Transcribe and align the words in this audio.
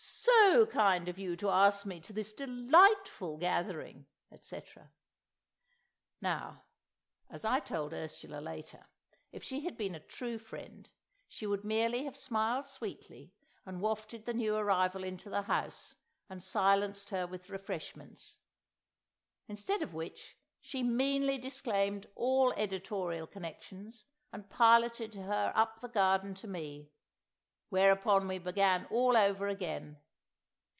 So 0.53 0.65
kind 0.67 1.07
of 1.07 1.17
you 1.17 1.35
to 1.37 1.49
ask 1.49 1.85
me 1.85 1.99
to 2.01 2.13
this 2.13 2.33
delightful 2.33 3.37
gathering——" 3.37 4.05
etc. 4.31 4.91
Now, 6.19 6.63
as 7.29 7.45
I 7.45 7.59
told 7.59 7.93
Ursula 7.93 8.39
later, 8.41 8.85
if 9.31 9.43
she 9.43 9.61
had 9.61 9.77
been 9.77 9.95
a 9.95 9.99
true 9.99 10.37
friend, 10.37 10.89
she 11.27 11.47
would 11.47 11.63
merely 11.63 12.03
have 12.03 12.17
smiled 12.17 12.67
sweetly 12.67 13.33
and 13.65 13.81
wafted 13.81 14.25
the 14.25 14.33
new 14.33 14.55
arrival 14.55 15.03
into 15.03 15.29
the 15.29 15.43
house, 15.43 15.95
and 16.29 16.43
silenced 16.43 17.09
her 17.09 17.25
with 17.25 17.49
refreshments. 17.49 18.43
Instead 19.47 19.81
of 19.81 19.93
which, 19.93 20.37
she 20.59 20.83
meanly 20.83 21.37
disclaimed 21.37 22.07
all 22.15 22.51
editorial 22.53 23.25
connections, 23.25 24.05
and 24.31 24.49
piloted 24.49 25.15
her 25.15 25.51
up 25.55 25.79
the 25.79 25.89
garden 25.89 26.35
to 26.35 26.47
me. 26.47 26.91
Whereupon 27.69 28.27
we 28.27 28.37
began 28.37 28.85
all 28.91 29.15
over 29.15 29.47
again. 29.47 29.97